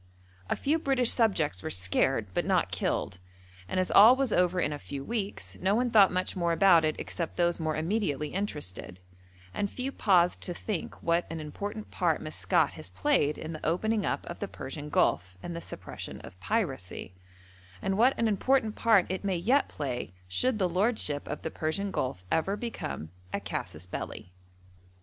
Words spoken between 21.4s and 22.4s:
the Persian Gulf